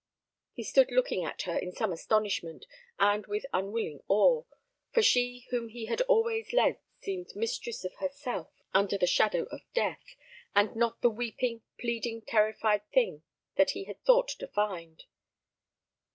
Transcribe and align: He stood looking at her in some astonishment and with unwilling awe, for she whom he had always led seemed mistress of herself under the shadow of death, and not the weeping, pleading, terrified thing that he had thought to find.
He 0.53 0.63
stood 0.63 0.89
looking 0.89 1.23
at 1.23 1.43
her 1.43 1.55
in 1.55 1.73
some 1.73 1.93
astonishment 1.93 2.65
and 2.97 3.27
with 3.27 3.45
unwilling 3.53 4.01
awe, 4.07 4.45
for 4.91 5.03
she 5.03 5.45
whom 5.51 5.69
he 5.69 5.85
had 5.85 6.01
always 6.09 6.53
led 6.53 6.79
seemed 6.99 7.35
mistress 7.35 7.85
of 7.85 7.93
herself 7.97 8.49
under 8.73 8.97
the 8.97 9.05
shadow 9.05 9.43
of 9.51 9.61
death, 9.75 10.15
and 10.55 10.75
not 10.75 11.01
the 11.03 11.11
weeping, 11.11 11.61
pleading, 11.79 12.23
terrified 12.23 12.83
thing 12.89 13.21
that 13.57 13.69
he 13.77 13.83
had 13.83 14.03
thought 14.03 14.29
to 14.29 14.47
find. 14.47 15.03